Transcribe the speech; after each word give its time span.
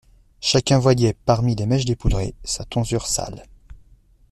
Chacun 0.39 0.79
voyait, 0.79 1.13
parmi 1.13 1.53
les 1.55 1.67
mèches 1.67 1.85
dépoudrées, 1.85 2.33
sa 2.43 2.65
tonsure 2.65 3.05
sale. 3.05 3.43